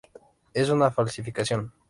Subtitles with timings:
[0.55, 1.71] Es una falsificación.